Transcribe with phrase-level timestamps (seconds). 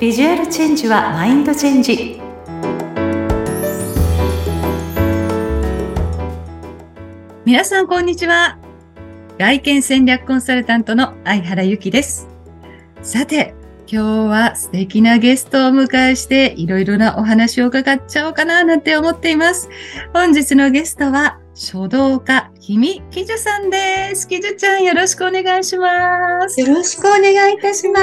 [0.00, 2.18] ビジュアルチェンジはマインドチェンジ。
[7.44, 8.58] 皆さんこんにちは。
[9.38, 12.28] 外見戦略コンサルタントの相原由紀です。
[13.02, 13.52] さて
[13.86, 19.68] 今日は素敵なゲストをお迎えしていろいろなお話を伺っちゃおうかななんて思っています。
[20.14, 24.26] 本日のゲストは書道家、君きじゅさんです。
[24.26, 26.58] きじゅちゃん、よろしくお願いします。
[26.58, 28.00] よろしくお願いいたしま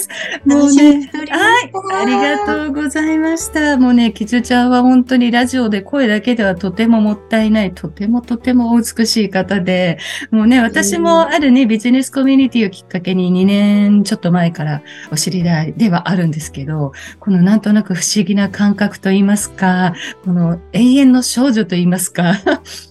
[0.00, 0.08] す。
[0.46, 3.76] もうね、はい、ありがとうございました。
[3.76, 9.98] もうね、きじゅちゃんは本当にラジオで声だけではとてももったいない、とてもとてもお美しい方で、
[10.30, 14.80] もうね、私もあるね、ビジネスコミュニティをきっかけに2年ちょっと前から
[15.12, 19.92] お知り合いではあるんですけど、このなんとなく不思議な感覚と言いますか、
[20.24, 22.40] この永遠の少女と言いますか、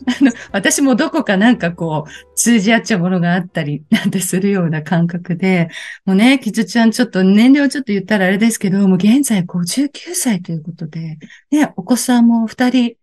[0.07, 5.69] あの、私もどこかなんかこう、通じ合っちゃうものがあったりなんてするような感覚で、
[6.05, 11.17] もうね、キズちゃんちょっと年齢をちょっと言ったらあれですけど、もう現在59歳ということで、
[11.51, 12.97] ね、お子さんも2人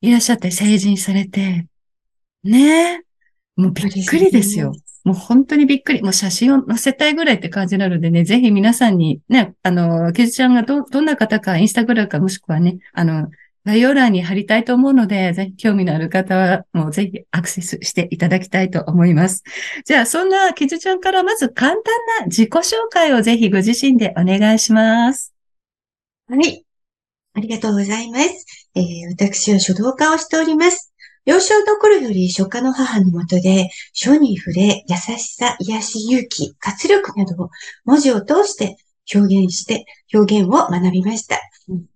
[0.00, 1.66] いらっしゃって成人されて、
[2.42, 3.04] ね、
[3.56, 4.72] もうびっくりですよ。
[5.04, 6.02] もう本当にびっくり。
[6.02, 13.30] もう写真を載せたいぐらいって感じなのでね、ぜひ皆さんにね、あの、ケズちゃんがど、どんな方か、インスタグラムかもしくはね、あの、
[13.64, 19.42] 概要欄に貼りたいと思うので、ぜひ興味のある方は、もうぜひアクセスしていただきたいと思います。
[19.84, 21.82] じゃあ、そんなキズちゃんからまず簡単
[22.20, 25.34] な自己紹介をぜひご自身でお願いします。
[26.28, 26.64] はい。
[27.34, 28.46] ありがとうございます。
[28.74, 30.92] えー、私は書道家をしております。
[31.26, 37.50] 幼少の頃より書家の母のもとで、書に触れ、優しさ、癒し、勇気、活力などを
[37.84, 38.78] 文字を通して
[39.14, 41.38] 表現して、表現を学びました。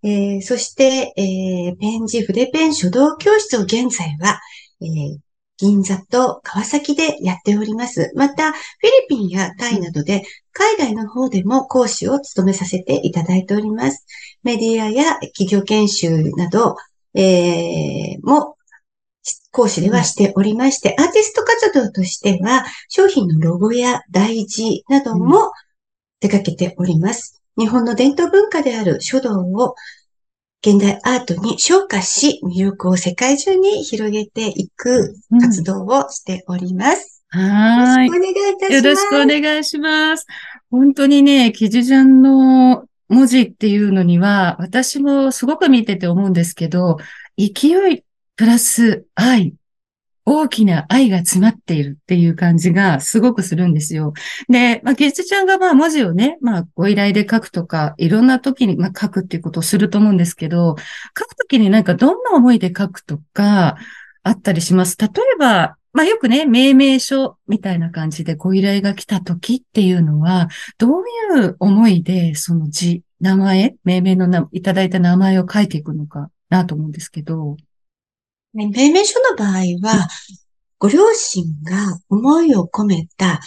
[0.02, 4.40] えー、そして、えー、ペン字筆ペン書道教室を現在は、
[4.80, 5.18] えー、
[5.56, 8.12] 銀座と川崎でやっております。
[8.14, 10.22] また、フィリピンやタイなどで、
[10.52, 14.06] 海外の方でも講師を務めさせていただいております。
[14.42, 16.76] メディアや企業研修など、
[17.14, 18.56] えー、も
[19.50, 25.52] 講師ではしておりまして、アーティスト活動としては、商品のロゴや大事なども
[26.20, 27.43] 出かけております。
[27.56, 29.74] 日本の伝統文化である書道を
[30.66, 37.22] 現代アートに昇華し、魅力を世界中に広げていく活動をしております。
[37.34, 38.06] うん、はい。
[38.06, 38.72] よろしくお願いいたします。
[38.74, 40.26] よろしくお願いします。
[40.70, 46.96] 本当にね、記事ジャンの文字っていうのには、私もすごく見てて思うんですけど、
[47.36, 48.02] 勢い
[48.36, 49.54] プラス愛
[50.26, 54.14] 大きな愛が詰まっているっていう感じがすごくするんですよ。
[54.48, 60.76] で、まあ、ゲスちゃんがまあ文字をね、まあ、ご依頼で書くとか、いろんな時にまあ書くっていうことをすると思うんですけど、
[61.18, 63.76] 書く時になんかどんな思いで書くとか、
[64.22, 64.96] あったりします？
[64.98, 70.48] 例えば、まあよくね、命名書みたいな感じでご依頼が来た時っていうのは、
[70.78, 71.02] どう
[71.36, 77.58] いう思いでその字、名前、命名のいただいた名前を書いていくのかなと思うんですけど。
[78.54, 79.50] 命名書の場合
[79.86, 80.08] は、
[80.78, 83.40] ご両親が思いを込めた、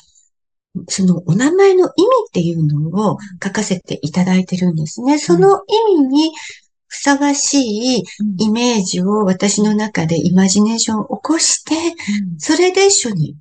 [0.90, 1.92] そのお名前の意味
[2.30, 5.18] っていうのを書かせていただいてるんですね。
[5.18, 6.32] その意味に
[6.88, 8.04] ふさわしい
[8.40, 11.74] イメージを私の中でイマジネーションを起こして、
[12.38, 13.36] それで書に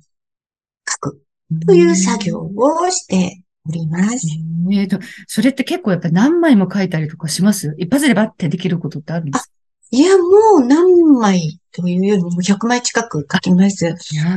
[0.89, 1.21] 書く
[1.65, 4.27] という作業をしております。
[4.71, 7.73] えっ、と、それって結構やっぱ何枚も書いたりとかします？
[7.77, 9.56] 一発でバッてできることってあるんですか？
[9.91, 10.23] いや、も
[10.57, 13.95] う何枚というよりも100枚近く書きます。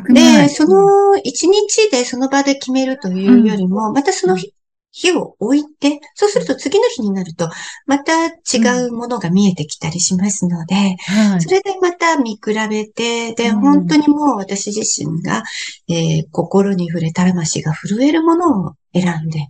[0.09, 4.55] で、その1日でその場で決めるというよりも、うん、またその日
[4.93, 7.49] 日を置いて、そうすると次の日になると、
[7.87, 10.97] また違うものが見えてきたりしますので、
[11.33, 15.45] うん、それでまた見比べて、で、本当にもう私自身が、
[15.89, 19.49] えー、心に触れ、魂が震えるものを選んで、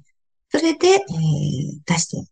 [0.51, 1.01] それで、えー、
[1.87, 2.31] 出して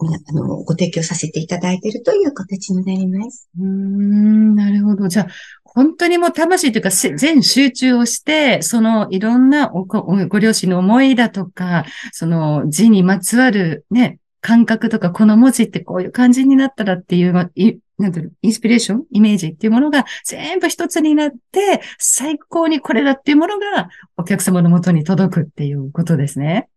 [0.00, 3.48] あの、ご提供させていただいているという形になります。
[3.58, 5.08] うん、なるほど。
[5.08, 5.26] じゃあ、
[5.64, 26.68] 本当にもう魂というか、全集中をして、そのいろんなご両親の思いだとか、その字にまつわるね、感覚とか、この文字ってこういう感じになったらっていう、いなんていうインスピレーションイメージっていうものが全部一つになって、最高にこれだっていうものがお客様のもとに届くっていうことですね。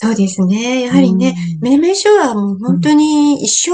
[0.00, 0.82] そうですね。
[0.82, 3.72] やはりね、命名書はもう本当に一生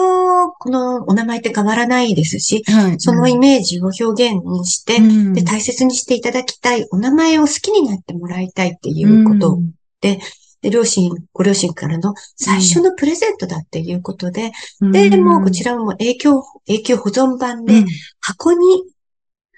[0.59, 2.65] このお名前って変わらないですし、
[2.97, 5.01] そのイメージを表現にして、
[5.35, 9.59] で、大切にしていただきたい、お名前を好きになってもらいたいっていうこと
[10.01, 10.19] で、
[10.63, 17.85] で、両親、ご両親からの最初のプレゼントだっていうことで、で、もうこちらも影響、影響保存版で
[18.21, 18.59] 箱に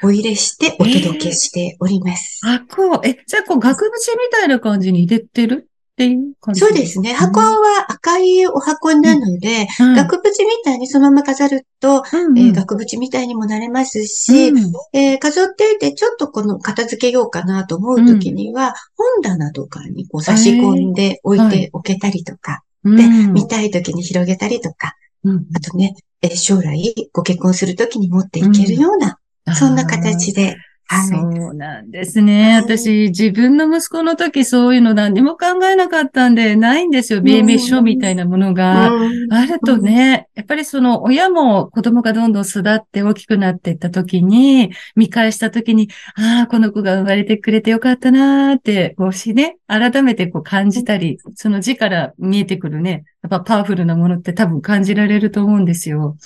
[0.02, 2.40] お入れしてお届けしております。
[2.42, 5.68] 箱、え、じゃあこう額縁みたいな感じに入れてる？
[5.96, 6.60] っていう感じ。
[6.60, 7.14] そうですね。
[7.14, 9.94] 箱は赤いお箱なので、うん。
[9.94, 14.72] 額縁みたいにそのまま飾ると、うんえー額縁みたいにもなれますし、うん。
[14.92, 21.50] えー飾っていてちょっとこの片付けようかなと思うときには、本棚とかにこう差し込んで置いはい。
[21.50, 22.96] ておけたりとか、うん。
[22.96, 24.94] で、見たいときに広げたりとか、
[25.24, 25.46] うん。
[25.54, 29.18] あとね、えー将来ご結婚するときに持っていけるような、
[29.54, 30.56] そんな形で、はい。
[30.88, 32.52] そうなんですね。
[32.54, 37.22] はい私、自分の息子の時そういうの何も考えなかったんで、ないんですよ。
[37.22, 38.90] 命名書みたいなものが。
[38.90, 56.16] うんあるとね、やっぱりその親も子供がどんどん育って大きくなっていった時に、見返した時に、ああ、この子が生まれてくれてよかったなーって、こうしね、改めてこう感じたり、その字から見えてくるね、やっぱパワフルなものって多分感じられると思うんですよ。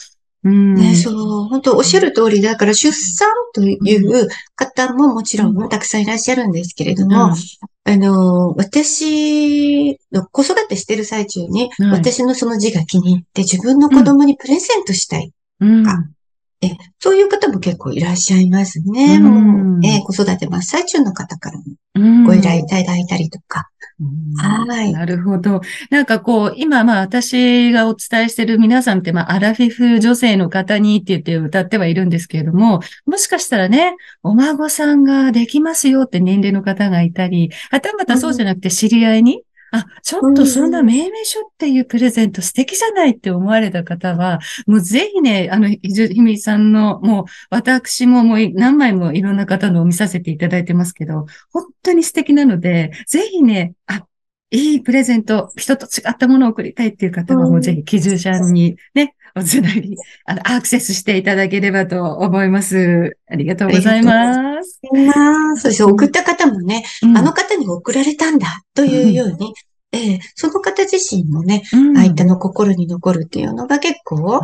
[0.45, 0.75] うん。
[0.75, 1.15] ね、そう、
[1.49, 7.35] 本当おっしゃる通りだから、出産という方ももちろんたくさんいらっしゃるんですけれども、
[7.85, 15.33] あの、私の子育てしてる最中に、はい私のその字が気に入って自分の子供にプレゼントしたい。
[15.61, 15.85] うん。
[15.85, 16.05] か
[16.99, 19.17] そういう方も結構いらっしゃいますね。
[19.17, 21.65] うんもう、えー子育て真っ最中の方からも
[21.95, 23.70] うんご依頼いただいたりとか。
[24.37, 25.61] はいなるほど。
[25.91, 54.05] なんかこう、今まあ私がお伝えしてる皆さんってまあアラフィフ女性の方にって言って歌ってはいるんですけれども、もしかしたらね、お孫さんができますよって年齢の方がいたり、はたまたそうじゃなくて知り合いに、あ、ちょっとそんな命名書っていうプレゼント素敵じゃないって思われた方は、もうぜひね、あの、ひじひみさんの、もう私ももう何枚もいろんな方のを見させていただいてますけど、本当に素敵なので、ぜひね、あ、
[54.51, 59.97] いいプレゼント、人と違ったものを送りたいっていう方は、うんもうぜひ、基準者にね、おつなぎ、
[60.27, 63.17] あの、アクセスしていただければと思います。
[63.31, 64.81] ありがとうございます。
[64.93, 65.85] まあ、そうです。
[65.85, 69.55] 送った方もね、うんあの方に送られたんだというように、
[69.93, 74.41] ええその方自身もね、うん相手の心に残るっていうのが結構、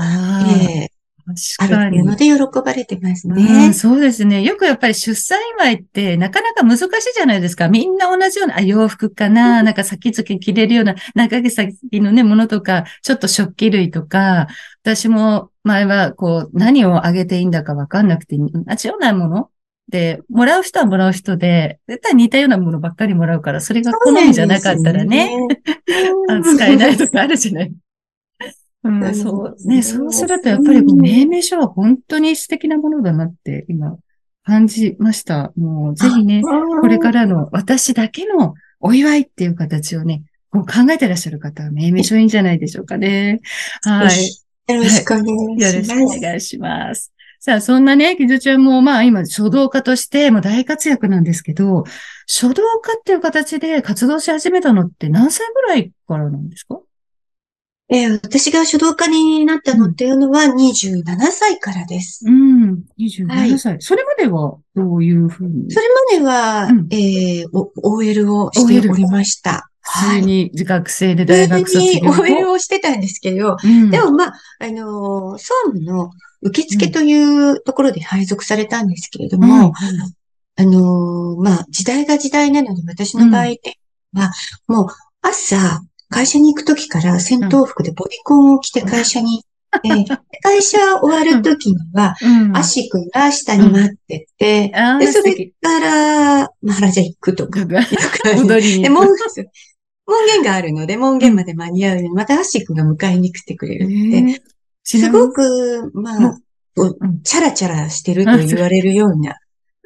[0.48, 0.95] ええ
[1.28, 3.72] あ確かにるっていうので喜ばれてますうん、ね。
[3.72, 4.42] そうですね。
[4.42, 7.68] よくやっぱり出産祝いってなかなか難しいじゃないですか。
[7.68, 14.46] みんな同じような、あ、洋服かな、なんか先々着れるような、長毛先のね、ものとか、ちょっと食器類とか、
[14.82, 19.50] 私も前はこう、何をあげていいんだかわかんなくて、同じようなもの？
[19.88, 25.30] で、もらう人はもらう人で、絶対似たようなものばっかりもらうから、それが好みじゃなかったらね、
[26.28, 27.72] あ使えないとかあるじゃない。
[28.86, 33.96] うん、そう、ね、そうするとやっぱりこう命名書は本当に素敵なものだなって今
[34.44, 35.52] 感じました。
[35.56, 43.40] もうぜひね、これからの私だけのお祝いっていう形をね、こう考えてらっしゃる方は命名書いいんじゃないでしょうかね。
[43.82, 44.72] はい。
[44.72, 46.18] よろしくお願いよろしくします。
[46.18, 47.12] お願いします。
[47.40, 51.84] さあ、そんなね、キズちゃんも、まあ今、書道家としても大活躍なんですけど、
[52.26, 56.80] 書道家っていう形で活動し始めたのって何歳ぐらいからなんですか？
[57.88, 62.24] えー私が書道家になったのっていうのは27歳からです。
[62.26, 63.58] うん、27はい。
[63.58, 63.76] 歳。
[63.80, 65.70] それまではどういうふうに？
[65.70, 65.86] それ
[66.18, 66.86] までは、うん。
[66.90, 69.70] えーお OL をしておりました。
[69.80, 73.90] 普通に学生で大学卒業普通に OL をしてたんですけど、うん。
[73.90, 76.10] でもまあ、あのー総務の
[76.42, 79.72] 受付というところで配属されたんですけれども、
[80.56, 83.78] あのーまあ、時代が時代なので、私の場合って、
[84.12, 84.32] は、
[84.66, 84.86] もう、
[85.22, 89.42] 朝、会社に行くときから戦闘服でボディコンを着て会社に
[89.82, 97.60] 行って、会社終わるときには、うん、アシ君が下に待ってて、で、それから、まあ、原宿行くとか、
[98.36, 104.42] 踊りにで、門、門限があるので、門限まで間に合うように、またアッシー君が迎えに来てくれるって、
[104.84, 106.38] すごく、まもあ、
[107.24, 109.36] チャラチャラしてると言われるような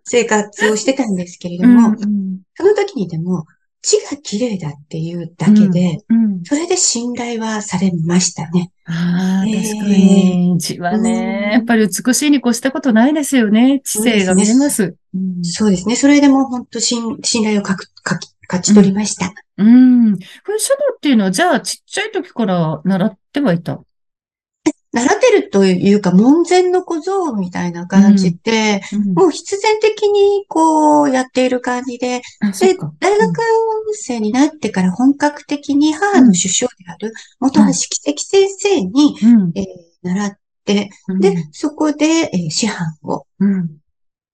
[0.04, 2.40] 生活をしてたんですけれども、うん。
[2.54, 3.46] その時にでも、
[3.82, 8.70] 字が綺麗だっていうだけで、うんそれで信頼はされましたね。
[8.86, 10.56] ああ、えー確かに。
[10.58, 13.80] 字はうんね、やっぱり美しいに越したことないですよね。
[13.84, 14.96] 知性が見えます。
[15.14, 15.96] うんそうですね。
[15.96, 19.32] それでも本当信信頼をかくかき勝ち取りました。
[19.58, 20.16] うん。
[20.16, 20.22] こ
[20.52, 23.80] れ書道っていうのは、じゃあ、ちっちゃい時から習ってはいた？
[24.92, 32.22] 習ってるというか、門前の小僧みたいな感じで、うんもう必然的にこうやっている感じで、
[32.60, 33.40] でか。、大学
[33.92, 39.52] 生になってから本格的に母の首相である元橋奇跡先生に、うん。
[39.54, 39.64] えー
[40.02, 40.32] 習っ
[40.64, 43.76] て、うんで、そこで、えー師範をうん。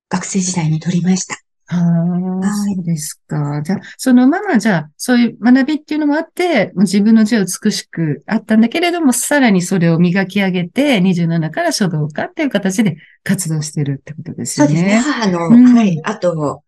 [0.09, 1.37] 学生時代に取りました。
[1.68, 3.61] ああ、はいそうですか。
[3.62, 14.75] じゃあ、そのままじゃあ、そういう学びっていうのもあって、自分の字は美しくあったんだけれども、さらにそれを磨き上げて、27から書道家っていう形で活動してるってことですよね。
[14.75, 14.96] そうですね。
[14.99, 16.62] 母の、うんはい、あと、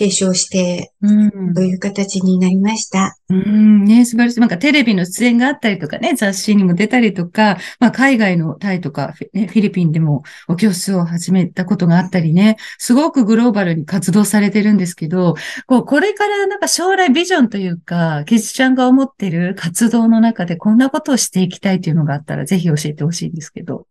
[0.00, 3.16] え継承して、うんという形になりました。
[3.28, 4.40] うん、ね、素晴らしい。
[4.40, 15.34] なんかテレビの出演があったりとかね、雑誌にも出たりとか、まあ海外のタイとか、フィね、フィリピンでもお教室を始めたことがあったりね、すごくグローバルに活動されてるんですけど、
[15.66, 23.86] こう、これからなんか将来ビジョンというか、キジちゃんが思ってる活動の中でこんなことをしていきたいというのがあったら、ぜひ教えてほしいんですけど。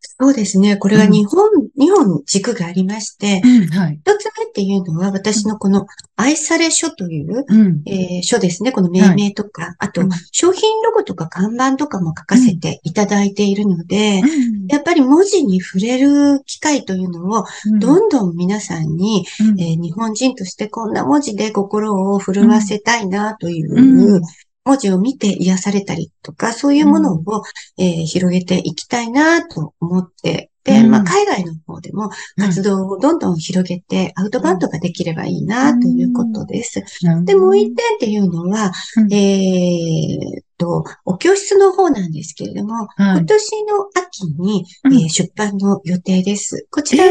[0.00, 0.76] そうですね。
[0.76, 4.00] これは日本、日本軸がありまして、うん、はい。
[4.04, 5.86] 一つ目っていうのは私のこの
[6.16, 7.82] 愛され書という、うん。
[7.86, 8.72] えー書ですね。
[8.72, 17.44] この命名とか、あとうん商品ロゴとか看板とかも書かせていただいているので、うんやっぱり文字に触れる機会というのを
[17.80, 24.22] どんどん皆さんに、うんえー日本人としてこんな文字で心を震わせたいなという、うん
[24.68, 27.42] 文字を見て癒されたりとか、そういうものを、
[27.78, 30.90] えー広げていきたいなと思って、で、うん。
[30.90, 36.82] まあ、海外の方でも活動をどんどん広げて、アウトバウンドができればいいなということです。
[37.24, 39.12] で、もう一点っていうのは、うん。
[39.12, 43.18] えーっと、お教室の方なんですけれども、はい。
[43.18, 44.94] 今年の秋に、うん。
[44.94, 46.66] えー出版の予定です。
[46.70, 47.10] こちらは、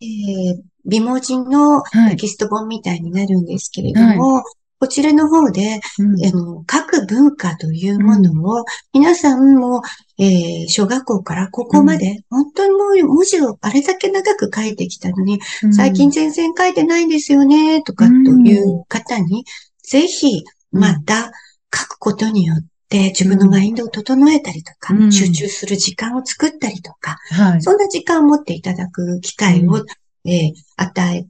[0.00, 0.62] えー。
[0.86, 2.10] 美文字のはい。
[2.12, 4.42] テキスト本みたいになるんですけれども、
[4.80, 6.64] こちらの方で、うん。
[6.64, 9.82] 各文化というものを、皆さんも、
[10.18, 15.40] えー小学校から高校まで、本当にもう文字をあれだけ長く書いてきたのに、
[15.72, 19.44] 最近全然書いてないんですよね、とかという方に、
[19.82, 21.32] ぜひ、また
[21.74, 25.12] 書くことによって自分のマインドを整えたりとか、うん。
[25.12, 27.62] 集中する時間を作ったりとか、はい。
[27.62, 29.84] そんな時間を持っていただく機会を、
[30.24, 31.26] えー与え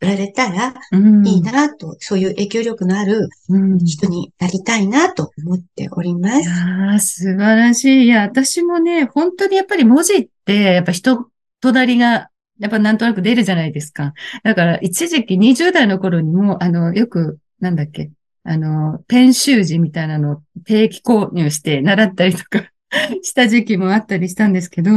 [0.00, 6.40] られたらうんいいなと、そういう影響力のあるうん人になりたいなと思っております。
[6.40, 8.04] いやー、素晴らしい。
[8.04, 14.14] いや、私もね、本当にやっぱり文字って、やっぱ人となりが、やっぱなんとなく出るじゃないですか。
[14.42, 18.10] だから、一時期20代の頃にも、あの、よく、なんだっけ、
[18.44, 22.70] あの、ペン習字みたいなのを定期購入して習ったりとか
[23.22, 24.90] した時期もあったりしたんですけど、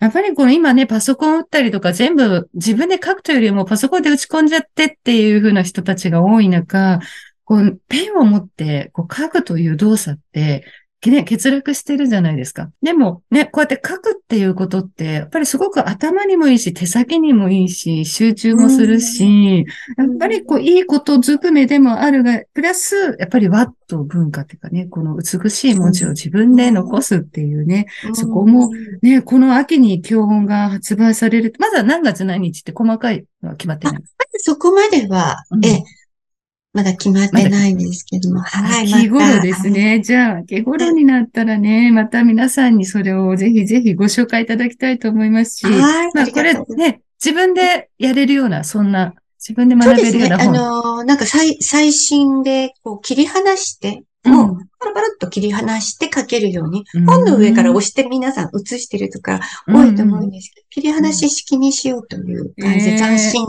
[0.00, 7.00] やっぱりこの今ね、パソコン打ったりとか全部自分で書くというよりもパソコンで打ち込んじゃってっていう風な人たちが多い中、
[7.44, 10.64] こう、ペンを持って、こう、書くという動作って、
[11.10, 12.70] ね、欠落してるじゃないですか。
[12.82, 19.66] でも、ね、こうやって書くっていうことって、やっぱりすごく頭にもいいし、手先にもいいし、集中もするし、
[19.96, 28.70] やっぱりこう、いいことずくめでもあるが、プラス、やっぱりワット文化っていうかね、この美しい文字を自分で残すっていうね、そこも
[29.02, 31.52] ね、この秋に教本が発売される。
[31.58, 34.02] まだ何月何日って細かいのは決まってない。
[34.38, 35.84] そこまでは、うんええ、
[36.72, 40.00] まだ決まってないんですけども、はい、秋また頃ですね。
[40.00, 50.28] じゃあ、秋頃になったらね、また皆さんにそれをぜひぜひご紹介いただきたいと思いますし、はい、まあ、これね、自分でやれるような、そんな、自分でそうですね。
[50.28, 50.52] 学べるようなあ本。
[50.96, 63.46] のーなんか最、最新で、こう、切り離して、うんもう、パラパラっと切り離して書けるように、うん本の上から押して皆さん写してるとか多いと思うんですけど、切り離し式にしようという感じで、えー斬新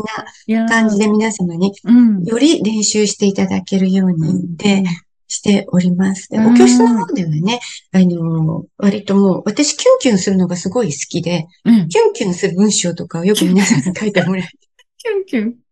[0.58, 2.24] な感じで皆様にうん。
[2.24, 4.84] より練習していただけるようにで、
[5.28, 6.30] しております。
[6.30, 7.60] で、うんお教室の方ではね、
[7.92, 11.88] あのー割ともう、私キュンキュンするのがすごい好きで、うん。
[11.88, 14.48] キュンキュンする文章とかをよく皆さんに書いてもらえ
[14.98, 15.63] キュンキュン。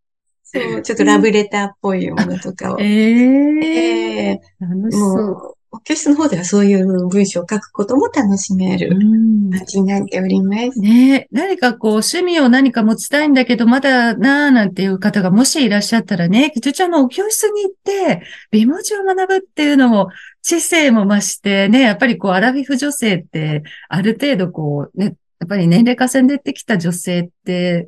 [0.54, 2.78] そう、ちょっとラブレターっぽいものとかを。
[2.80, 5.26] ええええ楽しそう。
[5.26, 10.78] もう、お教室の方ではそういう文章を書くことも楽しめるうん感じになっております。
[10.80, 20.10] ねえ、何かこう、趣味を何か持ちたいんだけど、まだなーなんていう方がもしいらっしゃったらね、きちちゃんのお教室に行って、美文字を学ぶっていうのも、
[20.42, 27.88] 知性も増してね、やっぱりこう、アラフィフ女性って、ある程度こう、ね、やっぱり年齢重ねてきた女性って、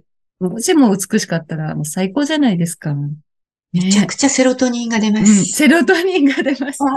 [0.50, 2.96] 文字も美しかったらもう最高じゃないですか。
[3.74, 5.46] めちゃくちゃセロトニンが出まうん、す。
[5.46, 6.78] セロトニンが出ます。
[6.84, 6.88] あ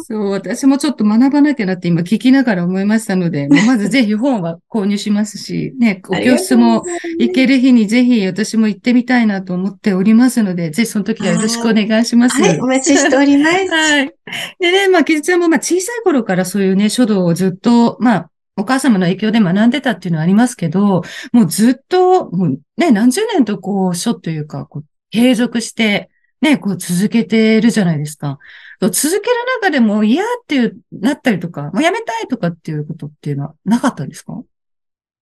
[0.00, 6.84] そう、私もちょっと学ばなきゃなって今聞きながら思いましたので、 まずぜひ本は購入しますし、ね、おー教室も
[7.20, 12.42] 行ける日にぜひ私も行ってみたいなと思っておりますので、ぜひその時はよろしくお願いします。
[12.42, 13.68] はい、お待ちしております。
[13.70, 14.12] はい。
[14.58, 26.10] でね、まあ、キズちゃんもまあ小さい頃からそういうね、書道をずっと、まあ、お母様の影響で学んでたっていうのはありますけど、もうずっと、もうね、何十年とこう、書というか、こう、継続して、
[26.40, 28.38] ね、こう続けてるじゃないですか。
[28.80, 34.34] 続ける中でも嫌っていう、なったりとか、もうやめたいとかっていうことっていうのはなかったんですか？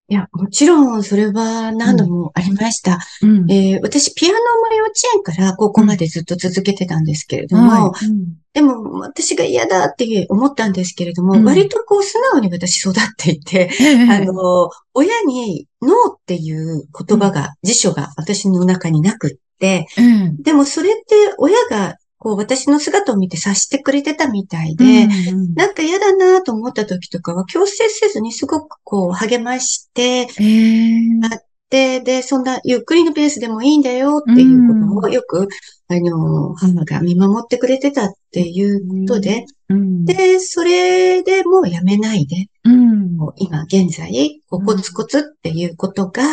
[0.09, 2.99] いや、もちろんそれは何度もありました。
[3.21, 3.51] うん。
[3.51, 8.05] えー私、ピアノも幼稚園から高校までずっと続けてたんですけれども、はい。
[8.05, 20.41] うんでも私が嫌だって思ったんですけれども、うん割とこう素直に私育っていて、ええあの、親にノーっていう言葉が、辞書が私の中になくって、うん。
[20.41, 35.49] でもそれって親がこう私の姿を見て察してくれてたみたいで、うんなんか嫌だなと思った時とかは強制せずにすごくこう励まして、ええで、で、そんなゆっくりのペースでもいいんだよっていうことをよく、
[35.89, 40.05] あの、母が見守ってくれてたっていうことで、うん。
[40.05, 43.17] で、それでもうやめないで、うん。
[43.35, 46.23] 今現在、コツコツっていうことが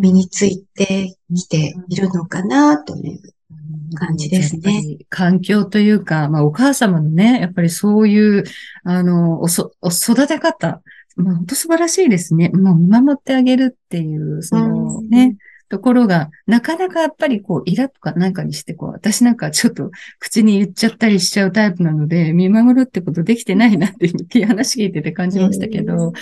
[0.00, 3.20] 身についてきているのかなという
[3.94, 4.98] 感じですね。
[5.08, 8.44] 環境というか、まあお母様のね、やっぱりそういう、
[8.84, 10.82] あの、おそ、お育て方、
[11.16, 12.50] まあ本当素晴らしいですね。
[12.50, 15.08] もう見守ってあげるっていう、そのうん。
[15.08, 15.36] ね、
[15.68, 24.06] ところが、なかなかやっぱりこう、イラとかなんかにして、こう、私なんかちょっと口に言っちゃったりしちゃうタイプなので、見守るってことできてないなって
[24.38, 25.98] いう話聞いてて感じましたけど、うん。
[26.00, 26.12] なん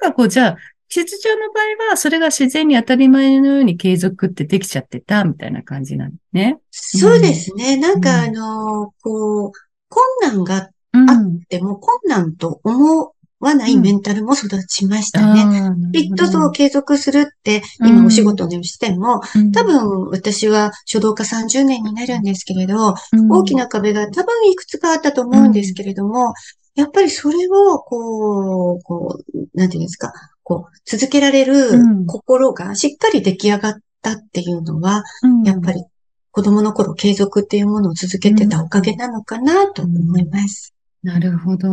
[0.00, 0.56] かこう、じゃあ、
[0.88, 6.58] しずちゃんの場合は、それが自然に当たり前のように継続ってできちゃってたみたいな感じなんですね。
[6.70, 7.76] そうですね。
[7.76, 9.52] なんかうんあの、こう、
[9.88, 11.10] 困難がうん。
[11.10, 15.42] あでも困難と思わないメンタルも育ちましたね。
[15.42, 26.34] ああ、きっとそう継続するって、うん今お仕事にしても、うん多、分私は書道家30年になるんですけれど、うん大きな壁が多分いくつかあったと思うんですけれども、
[26.74, 30.12] やっぱりそれを、こう、こう、なんていうんですか、
[30.88, 35.84] 続けられるうん心がしっかり出来上がったっていうのは、うんやっぱり
[36.30, 40.72] 子供の頃継続っていうものを続けてたおかげなのかなと思います。
[41.02, 41.68] なるほど。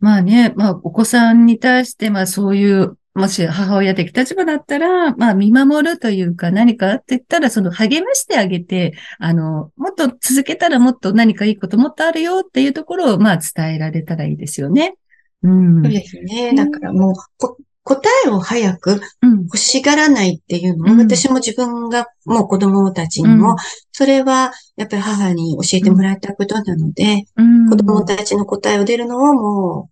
[0.00, 14.96] まあね、まあお子さんに対して、まあそういう、もし母親的立場だったら、まあ見守るというか何かって言ったら、その励ましてあげて、あの、もっと続けたらもっと何かいいこともっとあるよっていうところを、まあ伝えられたらいいですよね。
[15.42, 15.82] うん。
[15.82, 16.54] そうですね。
[16.54, 17.56] だからもう、こ
[17.86, 19.42] 答えを早くうん。
[19.44, 23.56] 欲しがらないっていうのを、うん私も自分がもう子供たちにも、うん
[23.92, 27.70] それはやっぱり母に教えてもらったことなので、うん。
[27.70, 29.90] 子供たちの答えを出るのをもう、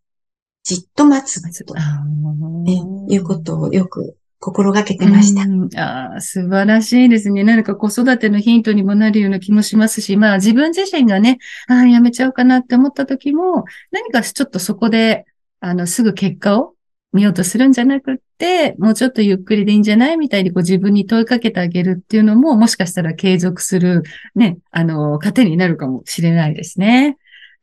[0.65, 2.05] じっと待つと、あ
[2.65, 6.17] ねーいうことをよく心がけてました。
[6.17, 7.45] あ、素晴らしいですね。
[7.45, 15.25] 何か子育てのヒントにもなるような気もしますし、まあ自分自身がね、ああ、やめちゃうかなって思った時も、何かちょっとそこで、
[15.61, 16.74] あの、すぐ結果を
[17.15, 24.03] 見ようとするんじゃなくって、もうちょっとゆっくりでいいんじゃないみたいにこう自分に問いかけてあげるっていうのも、もしかしたら継続する、
[24.35, 27.17] ね、あの、糧になるかもしれないですね。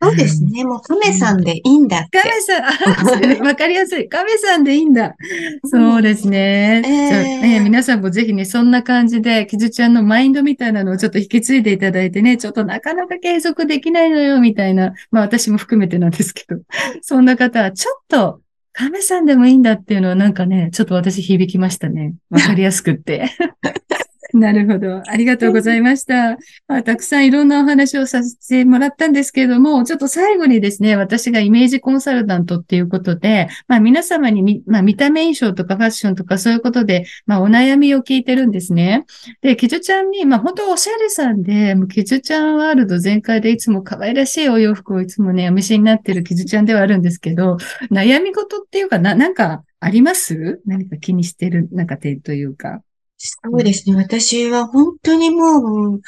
[0.03, 0.63] そうですね。
[0.63, 2.17] もう亀さんでいいんだって。
[2.17, 4.09] 亀さん、あわかりやすい。
[4.09, 5.15] 亀さんでいいんだ。
[5.63, 6.81] そうですね。
[6.83, 14.93] えーじゃあね、皆さんもぜひね、そんな感じで、キズちゃんのマインドみたいなのをちょっと引き継いでいただいてね、ちょっとなかなか継続できないのよ、みたいな。
[15.11, 16.59] まあ私も含めてなんですけど、
[17.01, 18.41] そんな方はちょっと、
[18.73, 22.15] 亀さんでもいいんだっていうのはなんかね、ちょっと私響きましたね。
[22.29, 23.29] わかりやすくって。
[24.39, 25.01] なるほど。
[25.07, 26.37] ありがとうございました。
[26.67, 39.05] まあ、たくさんいろんなお話をさせてもらったんですけれども、ちょっと最後にですね、私がイメージコンサルタントっていうことで、まあ皆様にみ、まあ見た目印象とかファッションとかそういうことで、まあお悩みを聞いてるんですね。
[39.41, 47.57] で、キジュちゃんに、まあ本当おしゃれさんで、もうキジュちゃんワールド全開でいつも可愛らしいお洋服をいつもね、お召しになってるキジュちゃんではあるんですけど、
[47.91, 50.61] 悩み事っていうかな、なんかあります？
[50.65, 52.81] 何か気にしてる、なんか点というか。
[53.27, 53.95] そうですね。
[53.95, 56.01] 私は本当にもう、うん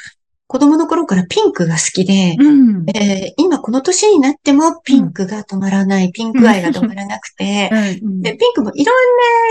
[0.46, 2.84] 子供の頃からピンクが好きで、うん。
[2.94, 7.98] えー今この年になってもピンクが止まらない、ピンク愛が止まらなくて、 はい。
[7.98, 8.96] うんで、ピンクもいろん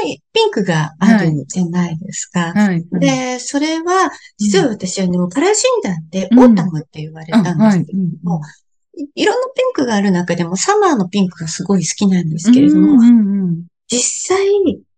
[0.08, 2.54] なピンクがあるじゃないですか。
[2.54, 2.86] はい。
[3.00, 7.80] で、それは、実は私はね、カラー診断でうんオータムって言われあ、たんではい。
[7.80, 8.42] すけども、
[8.96, 14.48] いいろんなピンクがある中でもサマーのピンクがすごい好きなんですけれども、うんうん実際、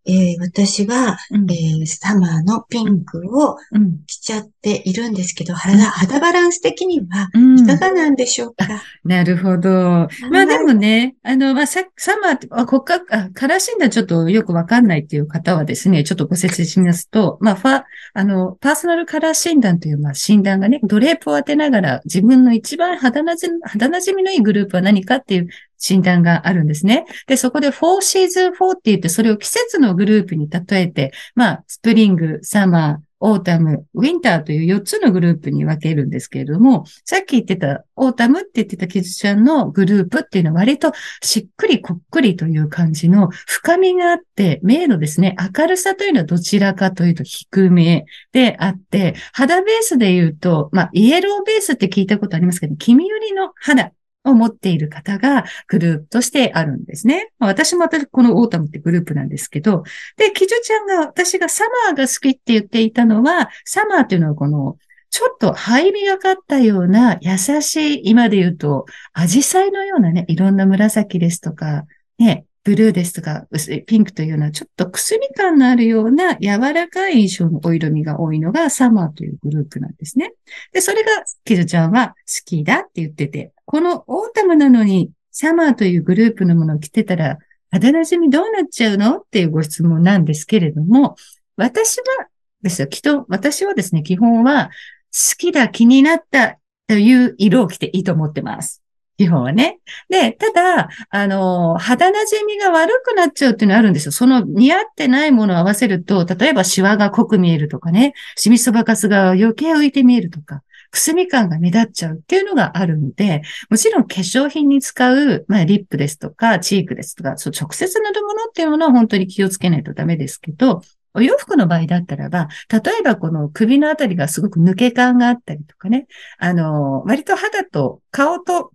[0.07, 1.51] えー私は、うん。
[1.51, 3.99] えーサマーのピンクをうん。
[4.05, 7.59] 着ちゃっているんですけど、肌、肌バランス的にはうん。
[7.59, 8.67] いかがなんでしょうか、
[9.03, 10.07] なるほど。
[10.31, 27.05] まあでもね、あの、まあ、さサマーあ、国家、あ、カラー診断ちょっとよくわかんないっていう方はですね、ちょっとご説明しますと、まあ、ファ、あの、パーソナルカラー診断という、まあ、診断がね、ドレープを当てながら、自分の一番肌なじみ、肌なじみのいいグループは何かっていう診断があるんですね。
[27.27, 40.91] で、そこで4シーズン4って言って、それを季節のグループに例えて、まあ、スプリング、サマー、オータム、ウィンターという4つのグループに分けるんですけれども、さっき言ってたオータムって言ってたキズちゃんのグループっていうのは割と
[41.23, 53.91] しっくりこっくりという感じの深みがあって、明度ですね、明るさというのはどちらかというと低めであって、肌ベースで言うと、まあ、イエローベースって聞いたことありますけど、黄み寄りの肌
[54.25, 57.31] を持っている方がグループとしてあるんですね。
[57.39, 59.83] 私も私このオータムってグループなんですけど、
[60.17, 64.77] で、キジュちゃんが私がサマーが好きって言っていたのは、サマーっていうのはこの
[65.15, 71.85] ちょっと灰みがかったような優しい、今で言うと、アジサイのようなね、いろんな紫ですとか、
[72.19, 73.47] ね、ブルーですとか、
[73.85, 80.33] ピンクというような、ちょっとくすみ感のあるような柔らかい印象のお色味が多いのがサマーというグループなんですね。
[80.73, 81.11] で、それが、
[81.45, 87.37] キズちゃんは好きだって言ってて、このオータムなのにサマーというグループのものを着てたら、
[87.71, 89.17] 肌馴染みどうなっちゃうの？
[89.17, 91.15] っていうご質問なんですけれども、
[91.57, 92.27] 私は
[92.61, 94.71] ですよ、きっと、私はですね、基本は
[95.13, 98.81] 好きだ、気になったという色を着ていいと思ってます。
[99.17, 99.79] 基本はね。
[100.09, 104.11] で、ただ、あの、肌馴染みが悪くなっちゃうっていうのはあるんですよ。
[104.11, 110.63] その似合ってないものを合わせると、例えばシワが濃く見えるとかね、シミそばかすが余計浮いて見えるとか、
[110.95, 120.81] くすみ感が目立っちゃうっていうのがあるので、もちろん化粧品に使う、まあ、リップですとか、チークですとか、そう直接塗るものっていうものは本当に気をつけないとダメですけど、
[121.13, 128.71] お洋服の場合だったらば、例えばこの首のあたりがすごく抜け感があったりとかね、あの、割と肌と顔と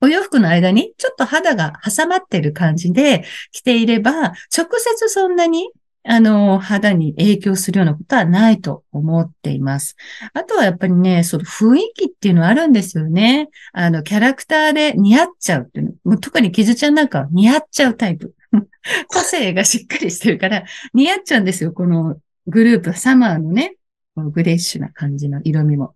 [0.00, 5.70] お洋服の間にちょっと肌が挟まってる感じで着ていれば、直接そんなに
[6.10, 9.94] あの、肌に影響するようなことはないと思っています。
[10.32, 13.50] あとはやっぱりね、その雰囲気っていうのはあるんですよね。
[13.74, 16.16] あの、キャラクターで似合っちゃうっていうの。
[16.16, 18.34] 特にキズちゃんなんか似合っちゃうタイプ。
[19.08, 21.72] 個性がしっかりしてるから、似合っちゃうんですよ。
[21.72, 22.16] この
[22.46, 23.76] グループ、サマーのね、
[24.16, 25.94] グレッシュな感じの色味も。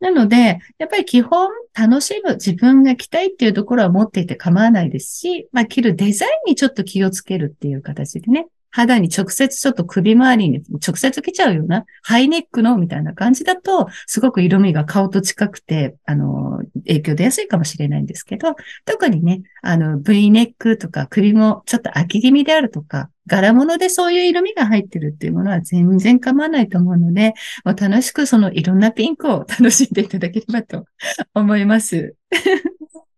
[0.00, 30.86] なので、やっぱり基本楽しむ自分が着たいっていうところは持っていて構わないですし、まあ着るデザインにちょっと気をつけるっていう形でね、肌に直接ちょっと首周りに直接来ちゃうようなハイネックのみたいな感じだと、すごく色味が顔と近くて、あの、影響出やすいかもしれないんですけど、特にね、あの、V ネックとか首もちょっと飽き気味であるとか、柄物でそういう色味が入ってるっていうものは全然構わないと思うので、もう楽しくそのいろんなピンクを楽しんでいただければと
[31.34, 32.16] 思います。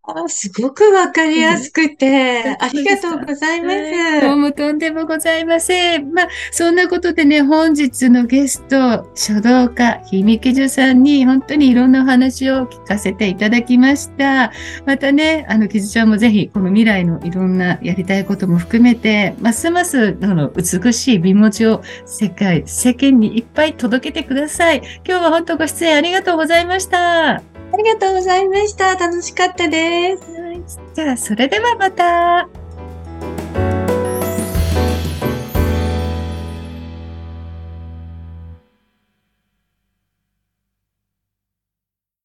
[0.07, 4.21] あすごくわかりやすくて、ありがとうございます。
[4.21, 6.13] どうもとんでもございません。
[6.13, 14.53] まあ、そんなことでね、本日のゲスト、書道家、ひみきじゅさんに本当にいろんなお話を聞かせていただきました。
[14.85, 24.83] またね、あの、きずちゃんもぜひ、この未来のいろんなやりたいことも含めて、ますますあの美しい美文字を世界、世間にいっぱい届けてください。
[25.09, 27.54] 今日は本当ご出演ありがとうございました。
[27.75, 28.95] ありがとうございました。
[28.95, 30.79] 楽しかったです。
[30.95, 32.49] じゃあ、それではまた。